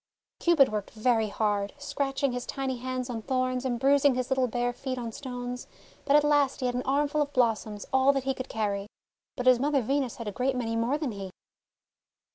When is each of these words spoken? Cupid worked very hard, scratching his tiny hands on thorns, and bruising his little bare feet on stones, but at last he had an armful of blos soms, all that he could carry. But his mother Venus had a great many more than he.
Cupid 0.39 0.69
worked 0.69 0.89
very 0.89 1.27
hard, 1.27 1.73
scratching 1.77 2.31
his 2.31 2.47
tiny 2.47 2.77
hands 2.77 3.07
on 3.07 3.21
thorns, 3.21 3.65
and 3.65 3.79
bruising 3.79 4.15
his 4.15 4.31
little 4.31 4.47
bare 4.47 4.73
feet 4.73 4.97
on 4.97 5.11
stones, 5.11 5.67
but 6.05 6.15
at 6.15 6.23
last 6.23 6.59
he 6.59 6.65
had 6.65 6.73
an 6.73 6.81
armful 6.87 7.21
of 7.21 7.31
blos 7.33 7.63
soms, 7.65 7.85
all 7.93 8.11
that 8.13 8.23
he 8.23 8.33
could 8.33 8.49
carry. 8.49 8.87
But 9.37 9.45
his 9.45 9.59
mother 9.59 9.83
Venus 9.83 10.15
had 10.15 10.27
a 10.27 10.31
great 10.31 10.55
many 10.55 10.75
more 10.75 10.97
than 10.97 11.11
he. 11.11 11.29